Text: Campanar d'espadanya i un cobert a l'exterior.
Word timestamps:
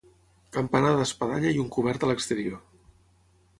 Campanar 0.55 0.93
d'espadanya 1.01 1.53
i 1.57 1.63
un 1.65 1.69
cobert 1.77 2.07
a 2.07 2.11
l'exterior. 2.13 2.59